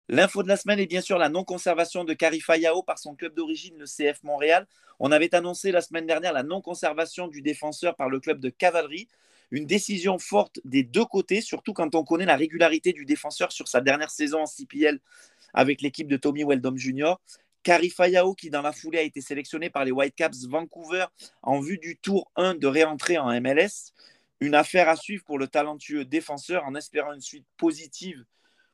L'info 0.10 0.42
de 0.42 0.48
la 0.48 0.56
semaine 0.56 0.80
est 0.80 0.88
bien 0.88 1.02
sûr 1.02 1.18
la 1.18 1.28
non-conservation 1.28 2.06
de 2.06 2.16
Yao 2.58 2.82
par 2.82 2.98
son 2.98 3.14
club 3.14 3.34
d'origine, 3.34 3.78
le 3.78 3.86
CF 3.86 4.24
Montréal. 4.24 4.66
On 5.00 5.12
avait 5.12 5.36
annoncé 5.36 5.74
la 5.74 5.82
semaine 5.82 6.06
dernière 6.06 6.32
la 6.32 6.44
non-conservation 6.44 7.28
du 7.28 7.42
défenseur 7.42 7.94
par 7.98 8.10
le 8.10 8.22
club 8.22 8.40
de 8.40 8.50
cavalerie. 8.50 9.10
Une 9.52 9.66
décision 9.66 10.18
forte 10.18 10.62
des 10.64 10.84
deux 10.84 11.04
côtés, 11.04 11.42
surtout 11.42 11.74
quand 11.74 11.94
on 11.94 12.06
connaît 12.06 12.26
la 12.26 12.38
régularité 12.38 12.94
du 12.94 13.04
défenseur 13.04 13.52
sur 13.52 13.68
sa 13.68 13.82
dernière 13.82 14.10
saison 14.10 14.44
en 14.44 14.46
CPL 14.46 15.02
avec 15.54 15.82
l'équipe 15.82 16.08
de 16.08 16.16
Tommy 16.16 16.46
Weldom 16.46 16.78
Jr. 16.78 17.16
Yao, 17.68 18.34
qui 18.34 18.50
dans 18.50 18.62
la 18.62 18.72
foulée 18.72 19.00
a 19.00 19.02
été 19.02 19.20
sélectionné 19.20 19.70
par 19.70 19.84
les 19.84 19.92
Whitecaps 19.92 20.48
Vancouver 20.48 21.08
en 21.42 21.60
vue 21.60 21.80
du 21.80 21.98
tour 21.98 22.32
1 22.38 22.56
de 22.56 22.68
réentrée 22.68 23.18
en 23.18 23.30
MLS. 23.42 23.92
Une 24.40 24.56
affaire 24.56 24.88
à 24.88 24.96
suivre 24.96 25.26
pour 25.26 25.38
le 25.38 25.48
talentueux 25.48 26.06
défenseur 26.06 26.64
en 26.64 26.76
espérant 26.76 27.12
une 27.12 27.20
suite 27.20 27.46
positive 27.58 28.24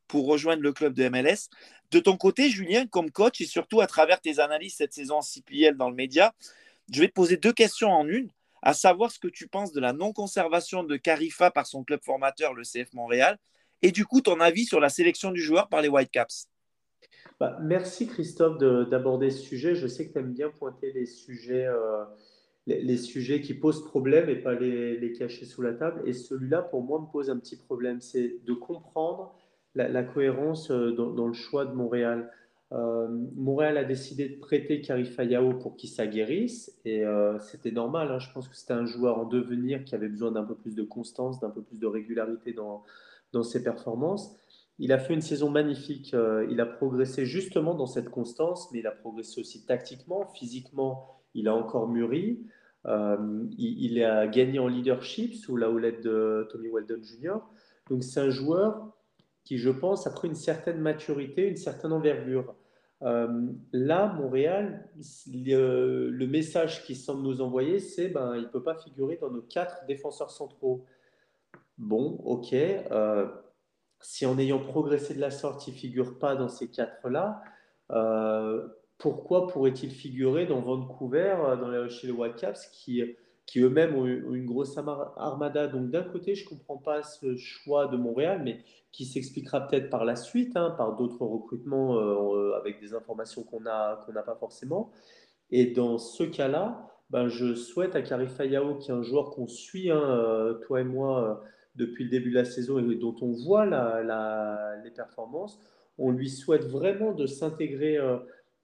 pour 0.08 0.28
rejoindre 0.28 0.62
le 0.62 0.74
club 0.74 0.94
de 0.94 1.08
MLS. 1.10 1.50
De 1.92 2.00
ton 2.00 2.18
côté, 2.18 2.50
Julien, 2.50 2.88
comme 2.88 3.12
coach 3.12 3.42
et 3.42 3.46
surtout 3.46 3.82
à 3.82 3.88
travers 3.88 4.20
tes 4.20 4.40
analyses 4.40 4.76
cette 4.76 4.94
saison 4.94 5.18
en 5.18 5.22
CPL 5.22 5.78
dans 5.78 5.90
le 5.90 5.96
média, 5.96 6.34
je 6.92 7.02
vais 7.02 7.08
te 7.08 7.14
poser 7.14 7.38
deux 7.38 7.54
questions 7.54 7.92
en 7.92 8.08
une, 8.08 8.30
à 8.62 8.74
savoir 8.74 9.12
ce 9.12 9.20
que 9.20 9.28
tu 9.28 9.48
penses 9.48 9.72
de 9.72 9.80
la 9.80 9.94
non-conservation 9.94 10.84
de 10.84 10.96
Carifa 10.98 11.52
par 11.52 11.68
son 11.68 11.84
club 11.84 12.02
formateur, 12.04 12.54
le 12.54 12.64
CF 12.64 12.94
Montréal, 12.94 13.38
et 13.82 13.92
du 13.92 14.06
coup 14.06 14.22
ton 14.22 14.40
avis 14.40 14.66
sur 14.66 14.80
la 14.80 14.90
sélection 14.90 15.32
du 15.32 15.42
joueur 15.42 15.70
par 15.70 15.82
les 15.82 15.90
Whitecaps. 15.90 16.48
Bah, 17.40 17.58
merci 17.62 18.08
Christophe 18.08 18.58
d'aborder 18.58 19.30
ce 19.30 19.42
sujet. 19.42 19.76
Je 19.76 19.88
sais 19.88 20.08
que 20.08 20.14
tu 20.14 20.20
aimes 20.20 20.34
bien 20.34 20.50
pointer 20.50 20.92
les 20.94 21.06
sujets, 21.06 21.66
euh, 21.66 22.06
les, 22.68 22.98
sujets 22.98 23.42
qui 23.42 23.54
posent 23.54 23.84
problème 23.84 24.30
et 24.30 24.36
pas 24.36 24.54
les, 24.54 25.14
cacher 25.18 25.46
sous 25.46 25.62
la 25.62 25.74
table. 25.74 26.02
Et 26.06 26.14
celui-là, 26.14 26.62
pour 26.62 26.84
moi, 26.84 27.02
me 27.02 27.12
pose 27.12 27.30
un 27.30 27.38
petit 27.38 27.58
problème. 27.58 28.02
C'est 28.02 28.40
de 28.46 28.54
comprendre 28.54 29.36
la, 29.76 30.04
cohérence 30.04 30.72
euh, 30.72 30.92
dans, 30.92 31.28
le 31.28 31.34
choix 31.34 31.66
de 31.66 31.74
Montréal. 31.74 32.32
Euh, 32.72 33.08
Montréal 33.36 33.78
a 33.78 33.84
décidé 33.84 34.30
de 34.30 34.40
prêter 34.40 34.82
Karifa 34.82 35.24
Yao 35.24 35.54
pour 35.54 35.76
qu'il 35.76 35.90
s'aguerrisse 35.90 36.80
et 36.86 37.04
c'était 37.40 37.72
normal. 37.72 38.12
Hein. 38.12 38.20
Je 38.20 38.32
pense 38.32 38.48
que 38.48 38.56
c'était 38.56 38.74
un 38.74 38.86
joueur 38.86 39.20
en 39.20 39.26
devenir 39.26 39.84
qui 39.84 39.94
avait 39.94 40.08
besoin 40.08 40.32
d'un 40.32 40.44
peu 40.44 40.56
plus 40.56 40.74
de 40.74 40.84
constance, 40.84 41.40
d'un 41.40 41.52
peu 41.52 41.62
plus 41.62 41.80
de 41.80 41.88
régularité 41.88 42.54
dans, 42.54 42.84
ses 43.44 43.64
performances. 43.64 44.36
Il 44.80 44.92
a 44.92 44.98
fait 44.98 45.14
une 45.14 45.22
saison 45.22 45.50
magnifique. 45.50 46.14
Euh, 46.14 46.48
il 46.50 46.60
a 46.60 46.66
progressé 46.66 47.26
justement 47.26 47.76
dans 47.76 47.86
cette 47.86 48.10
constance, 48.10 48.72
mais 48.72 48.80
il 48.80 48.88
a 48.88 48.92
progressé 48.92 49.40
aussi 49.40 49.66
tactiquement, 49.66 50.26
physiquement. 50.28 51.20
Il 51.36 51.48
a 51.48 51.56
encore 51.56 51.88
mûri. 51.88 52.40
Euh, 52.86 53.46
il, 53.58 54.04
a 54.04 54.28
gagné 54.28 54.60
en 54.60 54.68
leadership 54.68 55.36
sous 55.36 55.56
la 55.56 55.70
houlette 55.70 56.04
de 56.04 56.48
Tommy 56.52 56.70
Weldon 56.70 57.02
Jr. 57.02 57.38
Donc 57.90 58.04
c'est 58.04 58.20
un 58.20 58.30
joueur 58.30 58.92
qui, 59.44 59.58
je 59.58 59.70
pense, 59.70 60.08
a 60.08 60.12
pris 60.12 60.28
une 60.28 60.36
certaine 60.36 60.80
maturité, 60.80 61.48
une 61.48 61.58
certaine 61.58 61.92
envergure. 61.92 62.56
Euh, 63.02 63.48
là, 63.74 64.14
Montréal, 64.14 64.90
le, 65.28 66.26
message 66.26 66.84
qu'il 66.86 66.96
semble 66.96 67.24
nous 67.24 67.42
envoyer, 67.42 67.80
c'est 67.80 68.08
ben, 68.08 68.36
il 68.36 68.44
ne 68.44 68.48
peut 68.48 68.64
pas 68.64 68.76
figurer 68.76 69.18
dans 69.20 69.30
nos 69.30 69.42
quatre 69.42 69.86
défenseurs 69.86 70.32
centraux. 70.32 70.86
Bon, 71.78 72.22
ok 72.24 72.56
si 74.04 74.26
en 74.26 74.38
ayant 74.38 74.60
progressé 74.60 75.16
de 75.16 75.22
la 75.22 75.32
sorte, 75.32 75.66
il 75.68 75.74
ne 75.74 75.80
figure 75.80 76.20
pas 76.20 76.36
dans 76.36 76.50
ces 76.50 76.70
quatre-là, 76.70 77.42
euh, 77.92 78.68
pourquoi 78.98 79.48
pourrait-il 79.48 79.92
figurer 79.92 80.46
dans 80.46 80.60
Vancouver, 80.60 81.36
euh, 81.40 81.56
dans 81.56 81.90
chez 81.90 82.08
les 82.08 82.14
Whitecaps, 82.14 82.68
qui, 82.68 83.02
qui 83.46 83.60
eux-mêmes 83.60 83.96
ont 83.96 84.06
une 84.06 84.46
grosse 84.46 84.78
armada 84.78 85.68
Donc 85.68 85.90
d'un 85.90 86.04
côté, 86.04 86.36
je 86.36 86.46
ne 86.46 86.50
comprends 86.50 86.78
pas 86.78 87.04
ce 87.04 87.36
choix 87.36 87.88
de 87.88 87.98
Montréal, 87.98 88.42
mais 88.44 88.60
qui 88.92 89.06
s'expliquera 89.06 89.68
peut-être 89.68 89.90
par 89.90 90.06
la 90.06 90.16
suite, 90.16 90.56
hein, 90.56 90.74
par 90.78 90.96
d'autres 90.96 91.26
recrutements 91.26 91.98
euh, 91.98 92.54
avec 92.54 92.80
des 92.80 92.94
informations 92.94 93.44
qu'on 93.44 93.62
n'a 93.62 94.02
qu'on 94.06 94.14
pas 94.14 94.36
forcément. 94.40 94.92
Et 95.52 95.68
dans 95.68 95.98
ce 95.98 96.24
cas-là, 96.24 96.90
ben, 97.10 97.28
je 97.28 97.54
souhaite 97.54 97.96
à 97.96 98.02
Karifa 98.02 98.46
Yao, 98.46 98.76
qui 98.76 98.92
est 98.92 98.94
un 98.94 99.04
joueur 99.04 99.32
qu'on 99.32 99.48
suit, 99.48 99.92
hein, 99.92 100.58
toi 100.64 100.82
et 100.82 100.84
moi, 100.84 101.44
depuis 101.76 102.04
le 102.04 102.10
début 102.10 102.30
de 102.30 102.36
la 102.36 102.46
saison 102.46 102.80
et 102.80 102.96
dont 102.96 103.16
on 103.22 103.32
voit 103.32 103.66
les 104.84 104.92
performances, 104.92 105.60
on 105.98 106.12
lui 106.12 106.30
souhaite 106.30 106.66
vraiment 106.66 107.14
de 107.14 107.26
s'intégrer 107.26 107.98
euh, 107.98 108.18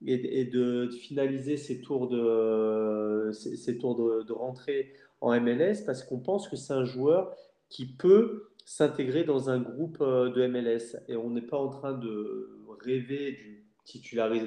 et, 0.06 0.44
de, 0.44 0.88
finaliser 0.88 1.56
ses 1.56 1.80
tours 1.80 2.08
de, 2.08 3.30
ses, 3.32 3.78
tours 3.78 3.96
de, 3.96 4.32
rentrée 4.32 4.92
en 5.20 5.38
MLS 5.40 5.84
parce 5.84 6.02
qu'on 6.02 6.18
pense 6.18 6.48
que 6.48 6.56
c'est 6.56 6.72
un 6.72 6.84
joueur 6.84 7.34
qui 7.68 7.86
peut 7.86 8.48
s'intégrer 8.64 9.24
dans 9.24 9.50
un 9.50 9.58
groupe 9.58 9.98
euh, 10.00 10.30
de 10.30 10.46
MLS. 10.46 10.96
Et 11.08 11.16
on 11.16 11.30
n'est 11.30 11.42
pas 11.42 11.58
en 11.58 11.68
train 11.68 11.92
de 11.92 12.56
rêver 12.84 13.38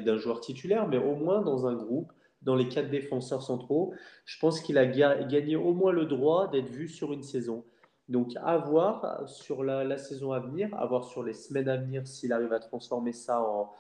d'un 0.05 0.17
joueur 0.17 0.39
titulaire, 0.39 0.88
mais 0.88 0.98
au 0.98 1.15
moins 1.15 1.41
dans 1.41 1.67
un 1.67 1.75
groupe, 1.75 2.12
dans 2.41 2.55
les 2.55 2.67
quatre 2.67 2.89
défenseurs 2.89 3.41
centraux. 3.41 3.93
Je 4.25 4.38
pense 4.39 4.62
qu'il 4.62 4.77
a 4.77 4.86
gagné 4.86 5.55
au 5.55 5.74
moins 5.74 5.91
le 5.91 6.05
droit 6.05 6.50
d'être 6.50 6.69
vu 6.69 6.88
sur 6.88 7.13
une 7.13 7.24
saison. 7.24 7.63
Donc, 8.10 8.33
à 8.43 8.57
voir 8.57 9.27
sur 9.29 9.63
la, 9.63 9.98
saison 9.98 10.33
à 10.33 10.39
venir, 10.39 10.69
à 10.75 10.86
voir 10.86 11.05
sur 11.05 11.24
les 11.24 11.33
semaines 11.33 11.69
à 11.69 11.77
venir 11.77 12.05
s'il 12.05 12.33
arrive 12.33 12.51
à 12.51 12.60
transformer 12.60 13.13
ça 13.13 13.41
en, 13.41 13.72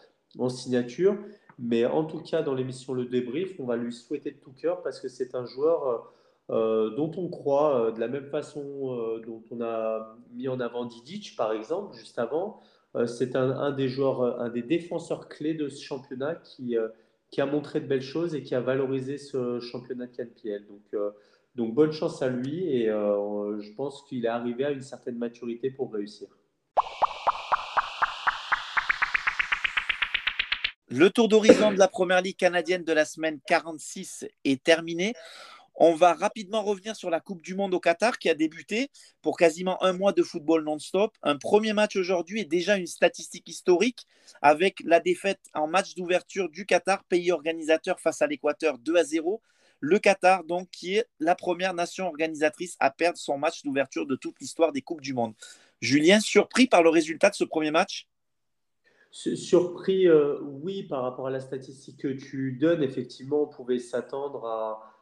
signature. 0.49 1.17
Mais 1.59 1.85
en 1.85 2.03
tout 2.03 2.19
cas, 2.19 2.41
dans 2.41 2.53
l'émission 2.53 2.93
Le 2.93 3.05
Débrief, 3.05 3.59
on 3.59 3.65
va 3.65 3.75
lui 3.75 3.93
souhaiter 3.93 4.31
de 4.31 4.37
tout 4.37 4.53
cœur 4.53 4.81
parce 4.81 4.99
que 4.99 5.07
c'est 5.07 5.35
un 5.35 5.45
joueur 5.45 6.11
euh, 6.49 6.89
dont 6.95 7.11
on 7.17 7.29
croit, 7.29 7.87
euh, 7.87 7.91
de 7.91 7.99
la 7.99 8.07
même 8.07 8.25
façon 8.25 8.61
euh, 8.91 9.21
dont 9.25 9.43
on 9.51 9.61
a 9.61 10.17
mis 10.33 10.47
en 10.47 10.59
avant 10.59 10.85
Didic, 10.85 11.35
par 11.37 11.53
exemple, 11.53 11.95
juste 11.95 12.19
avant. 12.19 12.59
c'est 13.07 13.35
un, 13.35 13.71
des 13.71 13.87
joueurs, 13.87 14.39
un 14.39 14.49
des 14.49 14.61
défenseurs 14.61 15.27
clés 15.27 15.55
de 15.55 15.69
ce 15.69 15.83
championnat 15.83 16.35
qui, 16.35 16.75
qui 17.31 17.41
a 17.41 17.45
montré 17.47 17.79
de 17.81 17.87
belles 17.87 18.01
choses 18.01 18.35
et 18.35 18.43
qui 18.43 18.53
a 18.53 18.61
valorisé 18.61 19.17
ce 19.17 19.59
championnat 19.59 20.05
de 20.07 20.11
KNPL. 20.11 20.67
Donc, 20.67 21.13
donc 21.55 21.75
bonne 21.75 21.91
chance 21.91 22.21
à 22.21 22.29
lui 22.29 22.67
et 22.67 22.89
euh, 22.89 23.59
je 23.59 23.71
pense 23.73 24.03
qu'il 24.03 24.25
est 24.25 24.29
arrivé 24.29 24.65
à 24.65 24.71
une 24.71 24.81
certaine 24.81 25.17
maturité 25.17 25.69
pour 25.69 25.93
réussir. 25.93 26.27
Le 30.95 31.09
tour 31.09 31.27
d'horizon 31.27 31.71
de 31.71 31.79
la 31.79 31.87
Première 31.87 32.21
Ligue 32.21 32.37
canadienne 32.37 32.83
de 32.83 32.93
la 32.93 33.03
semaine 33.03 33.39
46 33.47 34.27
est 34.45 34.61
terminé. 34.61 35.15
On 35.73 35.95
va 35.95 36.13
rapidement 36.13 36.61
revenir 36.61 36.95
sur 36.95 37.09
la 37.09 37.19
Coupe 37.19 37.41
du 37.41 37.55
Monde 37.55 37.73
au 37.73 37.79
Qatar 37.79 38.19
qui 38.19 38.29
a 38.29 38.35
débuté 38.35 38.91
pour 39.23 39.35
quasiment 39.35 39.83
un 39.83 39.93
mois 39.93 40.13
de 40.13 40.21
football 40.21 40.63
non-stop. 40.63 41.17
Un 41.23 41.37
premier 41.37 41.73
match 41.73 41.95
aujourd'hui 41.95 42.41
est 42.41 42.45
déjà 42.45 42.77
une 42.77 42.85
statistique 42.85 43.49
historique 43.49 44.05
avec 44.43 44.83
la 44.85 44.99
défaite 44.99 45.39
en 45.55 45.65
match 45.65 45.95
d'ouverture 45.95 46.47
du 46.47 46.67
Qatar, 46.67 47.03
pays 47.05 47.31
organisateur 47.31 47.99
face 47.99 48.21
à 48.21 48.27
l'Équateur 48.27 48.77
2 48.77 48.95
à 48.95 49.03
0 49.03 49.41
le 49.79 49.97
Qatar, 49.97 50.43
donc, 50.43 50.69
qui 50.69 50.95
est 50.95 51.07
la 51.19 51.33
première 51.33 51.73
nation 51.73 52.05
organisatrice 52.05 52.77
à 52.79 52.91
perdre 52.91 53.17
son 53.17 53.39
match 53.39 53.63
d'ouverture 53.63 54.05
de 54.05 54.15
toute 54.15 54.39
l'histoire 54.39 54.71
des 54.71 54.81
Coupes 54.81 55.01
du 55.01 55.13
Monde. 55.13 55.33
Julien, 55.81 56.21
surpris 56.21 56.67
par 56.67 56.83
le 56.83 56.89
résultat 56.89 57.31
de 57.31 57.35
ce 57.35 57.43
premier 57.43 57.71
match 57.71 58.07
Surpris, 59.13 60.07
euh, 60.07 60.39
oui, 60.41 60.81
par 60.81 61.03
rapport 61.03 61.27
à 61.27 61.29
la 61.29 61.39
statistique 61.39 61.97
que 61.97 62.07
tu 62.07 62.53
donnes. 62.53 62.81
Effectivement, 62.81 63.43
on 63.43 63.47
pouvait 63.47 63.77
s'attendre 63.77 64.43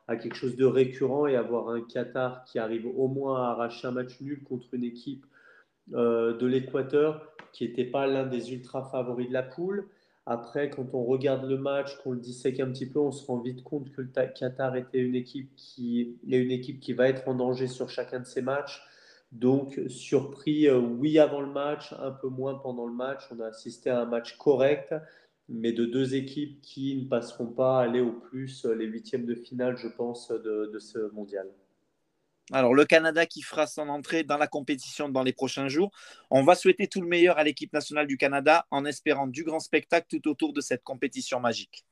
à, 0.09 0.17
quelque 0.17 0.35
chose 0.35 0.57
de 0.57 0.65
récurrent 0.65 1.27
et 1.27 1.37
avoir 1.37 1.69
un 1.69 1.79
Qatar 1.79 2.43
qui 2.43 2.59
arrive 2.59 2.85
au 2.85 3.07
moins 3.07 3.41
à 3.41 3.51
arracher 3.51 3.87
un 3.87 3.91
match 3.91 4.19
nul 4.19 4.43
contre 4.43 4.73
une 4.73 4.83
équipe 4.83 5.25
euh, 5.93 6.37
de 6.37 6.45
l'Équateur 6.45 7.25
qui 7.53 7.65
n'était 7.65 7.85
pas 7.85 8.05
l'un 8.05 8.25
des 8.25 8.51
ultra 8.51 8.83
favoris 8.83 9.29
de 9.29 9.33
la 9.33 9.43
poule. 9.43 9.87
Après, 10.25 10.69
quand 10.69 10.93
on 10.93 11.05
regarde 11.05 11.45
le 11.45 11.57
match, 11.57 11.95
qu'on 12.03 12.11
le 12.11 12.19
dissèque 12.19 12.59
un 12.59 12.69
petit 12.69 12.89
peu, 12.89 12.99
on 12.99 13.11
se 13.11 13.25
rend 13.25 13.39
vite 13.39 13.63
compte 13.63 13.93
que 13.93 14.01
le 14.01 14.09
Qatar 14.09 14.75
était 14.75 14.99
une 14.99 15.15
équipe 15.15 15.55
qui 15.55 16.17
est 16.29 16.37
une 16.37 16.51
équipe 16.51 16.81
qui 16.81 16.91
va 16.91 17.07
être 17.07 17.29
en 17.29 17.35
danger 17.35 17.67
sur 17.67 17.89
chacun 17.89 18.19
de 18.19 18.25
ses 18.25 18.41
matchs. 18.41 18.83
Donc, 19.31 19.79
surpris, 19.87 20.67
euh, 20.67 20.79
oui, 20.79 21.17
avant 21.19 21.41
le 21.41 21.51
match, 21.51 21.93
un 21.93 22.11
peu 22.11 22.27
moins 22.27 22.55
pendant 22.55 22.85
le 22.85 22.93
match. 22.93 23.23
On 23.31 23.39
a 23.39 23.47
assisté 23.47 23.89
à 23.89 24.01
un 24.01 24.05
match 24.05 24.37
correct, 24.37 24.93
mais 25.47 25.71
de 25.71 25.85
deux 25.85 26.15
équipes 26.15 26.61
qui 26.61 26.95
ne 26.95 27.07
passeront 27.07 27.47
pas 27.47 27.79
à 27.79 27.83
aller 27.83 28.01
au 28.01 28.11
plus 28.11 28.65
les 28.65 28.85
huitièmes 28.85 29.25
de 29.25 29.35
finale, 29.35 29.77
je 29.77 29.87
pense, 29.87 30.29
de 30.29 30.79
ce 30.79 31.11
mondial. 31.13 31.47
Alors, 32.53 32.73
le 32.73 32.83
Canada 32.83 33.25
qui 33.25 33.41
fera 33.41 33.65
son 33.65 33.87
entrée 33.87 34.23
dans 34.23 34.37
la 34.37 34.47
compétition 34.47 35.07
dans 35.07 35.23
les 35.23 35.31
prochains 35.31 35.69
jours. 35.69 35.91
On 36.29 36.43
va 36.43 36.55
souhaiter 36.55 36.87
tout 36.87 36.99
le 36.99 37.07
meilleur 37.07 37.37
à 37.37 37.45
l'équipe 37.45 37.71
nationale 37.71 38.07
du 38.07 38.17
Canada 38.17 38.65
en 38.71 38.83
espérant 38.83 39.27
du 39.27 39.45
grand 39.45 39.59
spectacle 39.59 40.07
tout 40.09 40.27
autour 40.29 40.51
de 40.51 40.59
cette 40.59 40.83
compétition 40.83 41.39
magique. 41.39 41.85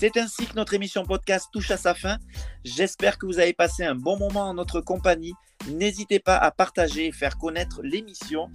C'est 0.00 0.16
ainsi 0.16 0.46
que 0.46 0.54
notre 0.54 0.72
émission 0.72 1.04
podcast 1.04 1.48
touche 1.52 1.70
à 1.70 1.76
sa 1.76 1.92
fin. 1.92 2.16
J'espère 2.64 3.18
que 3.18 3.26
vous 3.26 3.38
avez 3.38 3.52
passé 3.52 3.84
un 3.84 3.94
bon 3.94 4.16
moment 4.16 4.48
en 4.48 4.54
notre 4.54 4.80
compagnie. 4.80 5.34
N'hésitez 5.68 6.20
pas 6.20 6.38
à 6.38 6.50
partager 6.50 7.08
et 7.08 7.12
faire 7.12 7.36
connaître 7.36 7.82
l'émission. 7.82 8.48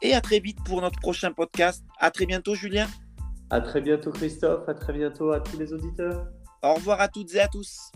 Et 0.00 0.14
à 0.14 0.22
très 0.22 0.40
vite 0.40 0.56
pour 0.64 0.80
notre 0.80 0.98
prochain 0.98 1.30
podcast. 1.30 1.84
À 1.98 2.10
très 2.10 2.24
bientôt, 2.24 2.54
Julien. 2.54 2.86
À 3.50 3.60
très 3.60 3.82
bientôt 3.82 4.12
Christophe, 4.12 4.66
à 4.66 4.72
très 4.72 4.94
bientôt 4.94 5.32
à 5.32 5.40
tous 5.40 5.58
les 5.58 5.74
auditeurs. 5.74 6.26
Au 6.62 6.72
revoir 6.72 7.02
à 7.02 7.08
toutes 7.08 7.34
et 7.34 7.40
à 7.40 7.48
tous. 7.48 7.92